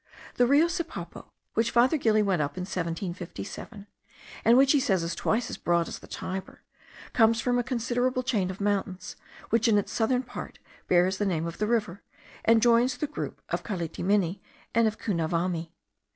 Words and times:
The 0.37 0.47
Rio 0.47 0.65
Sipapo, 0.65 1.27
which 1.53 1.69
Father 1.69 1.95
Gili 1.95 2.23
went 2.23 2.41
up 2.41 2.57
in 2.57 2.61
1757, 2.61 3.85
and 4.43 4.57
which 4.57 4.71
he 4.71 4.79
says 4.79 5.03
is 5.03 5.13
twice 5.13 5.51
as 5.51 5.57
broad 5.57 5.87
as 5.87 5.99
the 5.99 6.07
Tiber, 6.07 6.63
comes 7.13 7.39
from 7.39 7.59
a 7.59 7.63
considerable 7.63 8.23
chain 8.23 8.49
of 8.49 8.59
mountains, 8.59 9.15
which 9.51 9.67
in 9.67 9.77
its 9.77 9.91
southern 9.91 10.23
part 10.23 10.57
bears 10.87 11.19
the 11.19 11.25
name 11.27 11.45
of 11.45 11.59
the 11.59 11.67
river, 11.67 12.01
and 12.43 12.63
joins 12.63 12.97
the 12.97 13.05
group 13.05 13.43
of 13.49 13.63
Calitamini 13.63 14.41
and 14.73 14.87
of 14.87 14.97
Cunavami. 14.97 15.71